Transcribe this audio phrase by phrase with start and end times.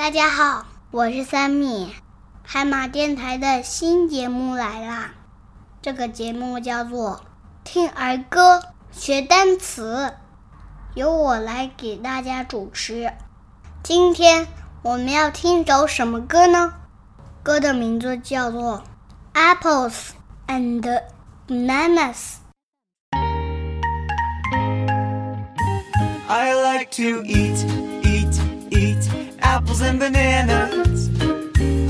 [0.00, 1.94] 大家好，我是三米，
[2.42, 5.10] 海马电台的新节目来啦！
[5.82, 7.16] 这个节目叫做
[7.64, 10.06] 《听儿歌学单词》，
[10.94, 13.12] 由我来给大家主持。
[13.82, 14.46] 今天
[14.80, 16.72] 我们要听首什么歌呢？
[17.42, 18.82] 歌的名字叫做
[19.38, 20.12] 《Apples
[20.46, 21.02] and
[21.46, 22.16] Bananas》。
[26.26, 27.89] I like to eat,
[29.49, 31.09] apples and bananas.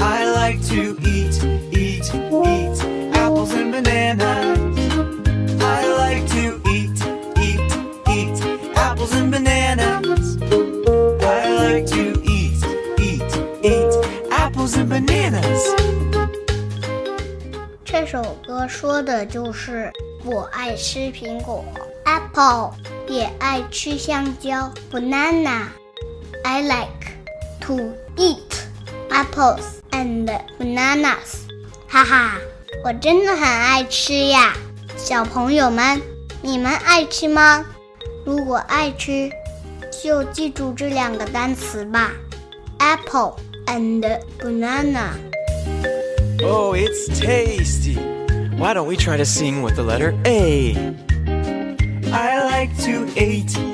[0.00, 1.42] I like to eat,
[1.72, 4.58] eat, eat apples and bananas.
[5.60, 6.98] I like to eat,
[7.38, 7.60] eat,
[8.08, 10.36] eat apples and bananas.
[11.22, 12.62] I like to eat,
[12.98, 13.22] eat,
[13.62, 15.62] eat apples and bananas.
[17.84, 19.92] 这首歌说的就是
[20.24, 21.64] 我爱吃苹果，
[22.04, 22.72] apple，
[23.08, 26.97] 也爱吃香蕉，banana。I like
[27.68, 28.66] to eat
[29.10, 30.28] apples and
[30.58, 31.46] bananas。
[31.88, 32.38] 哈哈，
[32.84, 34.54] 我真的很爱吃呀！
[34.96, 36.00] 小朋友们，
[36.42, 37.64] 你们爱吃吗？
[38.24, 39.30] 如果爱吃，
[40.02, 42.12] 就记住这两个单词吧：
[42.78, 45.10] apple and banana。
[46.42, 47.96] Oh, it's tasty.
[48.58, 50.94] Why don't we try to sing with the letter A?
[52.12, 53.67] I like to eat, eat,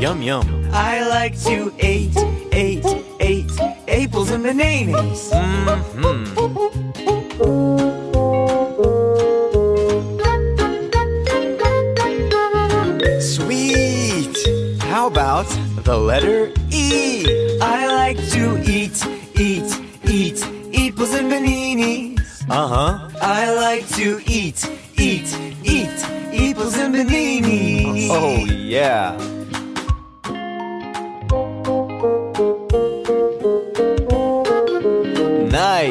[0.00, 0.66] Yum, yum.
[0.72, 2.16] I like to eat,
[2.54, 2.86] eat,
[3.20, 3.50] eat
[3.86, 5.30] apples and bananas.
[5.30, 6.24] Mm-hmm.
[13.20, 14.80] Sweet.
[14.80, 15.46] How about
[15.84, 17.58] the letter E?
[17.60, 19.04] I like to eat,
[19.38, 19.70] eat,
[20.08, 20.42] eat
[20.80, 22.42] apples and bananas.
[22.48, 23.08] Uh huh.
[23.20, 24.64] I like to eat,
[24.96, 25.98] eat, eat
[26.32, 28.08] apples and bananas.
[28.10, 29.29] Oh, yeah.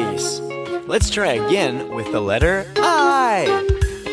[0.00, 0.40] Nice.
[0.86, 3.44] Let's try again with the letter I.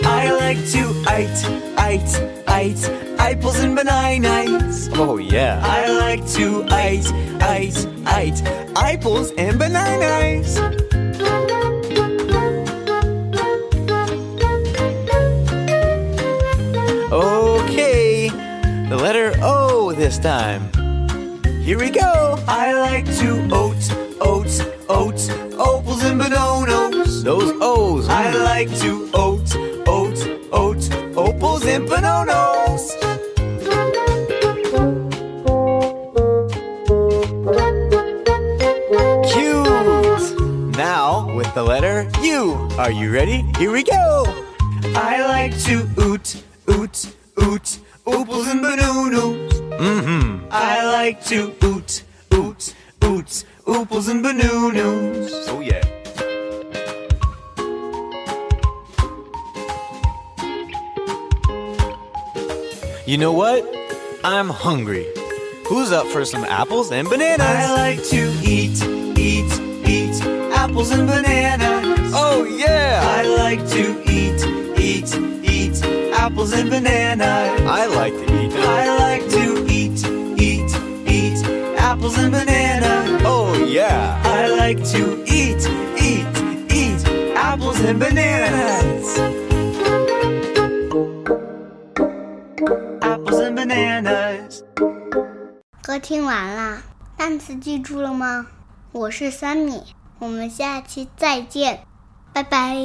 [0.03, 0.84] I like to
[1.16, 1.40] eat,
[1.88, 2.12] eat,
[2.59, 2.81] eat
[3.20, 4.90] apples and bananas.
[4.94, 5.62] Oh yeah.
[5.64, 7.08] I like to eat,
[7.56, 7.78] eat,
[8.20, 8.38] eat
[8.75, 10.58] apples and bananas.
[17.12, 18.30] Okay,
[18.90, 20.69] the letter O this time.
[21.64, 22.38] Here we go.
[22.48, 24.52] I like to oat, oat,
[24.90, 27.23] oat, opals and bananas.
[27.23, 28.07] Those O's.
[28.09, 29.56] I like to oat,
[29.88, 30.18] oat,
[30.51, 31.88] oat, opals and.
[39.31, 40.78] Cute.
[40.78, 42.69] Now with the letter U.
[42.78, 43.44] Are you ready?
[43.57, 44.25] Here we go.
[44.95, 47.07] I like to oot, oot,
[47.41, 49.53] oot, opals and bananas.
[49.79, 50.47] Mm-hmm.
[50.51, 52.03] I like to oot,
[53.07, 55.31] oot, oot, opals and bananas.
[55.47, 55.84] Oh yeah.
[63.06, 63.63] You know what?
[64.23, 65.06] I'm hungry.
[65.68, 67.45] Who's up for some apples and bananas?
[67.45, 68.84] I like to eat,
[69.18, 69.51] eat,
[69.88, 70.22] eat
[70.53, 72.12] apples and bananas.
[72.13, 73.01] Oh yeah.
[73.03, 74.41] I like to eat,
[74.78, 77.62] eat, eat apples and bananas.
[77.62, 78.53] I like to eat.
[78.53, 80.03] I like to eat,
[80.41, 80.72] eat,
[81.07, 82.67] eat apples and bananas
[83.67, 84.23] Oh yeah.
[84.23, 85.67] I like to eat,
[85.99, 86.31] eat,
[86.71, 87.03] eat
[87.34, 89.19] apples and bananas.
[93.03, 94.62] Apples and bananas.
[95.83, 96.83] 歌听完啦，
[97.17, 98.47] 单词记住了吗？
[98.93, 99.83] 我是三米，
[100.21, 101.81] 我们下期再见，
[102.33, 102.77] 拜拜。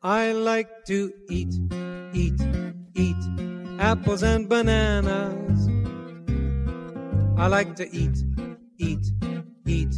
[0.00, 1.81] I like to eat, eat, eat
[3.83, 5.67] apples and bananas.
[7.37, 8.17] I like to eat,
[8.77, 9.05] eat,
[9.67, 9.93] eat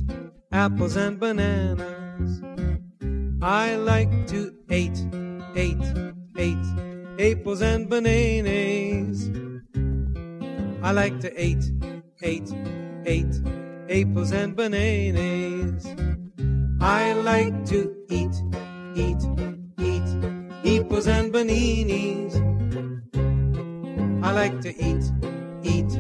[0.52, 2.42] apples and bananas.
[3.44, 4.98] I like to eat,
[5.56, 5.84] eat,
[6.36, 6.66] eat
[7.20, 9.30] apples and bananas.
[10.82, 11.64] I like to eat,
[12.24, 12.50] eat,
[13.06, 13.34] eat
[13.88, 15.86] apples and bananas.
[16.82, 17.80] I like to
[18.10, 18.36] eat,
[18.96, 19.22] eat,
[19.78, 20.10] eat
[20.66, 22.25] apples and bananas.
[24.46, 25.06] Like to eat,
[25.64, 25.92] eat,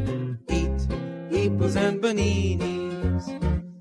[0.51, 0.87] eat
[1.33, 3.27] apples and bananas.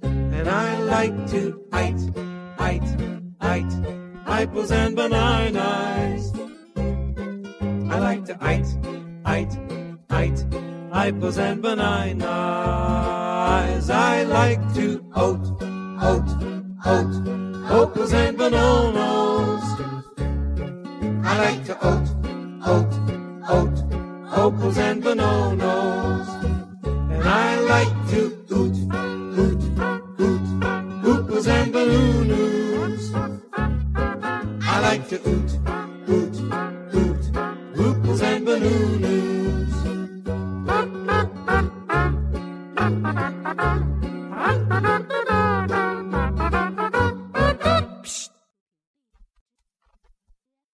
[0.00, 2.00] And I like to eat,
[2.70, 2.82] eat,
[3.44, 3.72] eat
[4.26, 6.32] apples and bananas.
[7.92, 8.66] I like to eat,
[9.36, 9.52] eat,
[10.18, 10.46] eat
[10.94, 12.24] apples and bananas.
[13.90, 15.46] I like to oat,
[16.00, 16.30] oat,
[16.86, 17.14] oat,
[17.70, 19.64] apples and bananas.
[21.22, 22.03] I like to oat,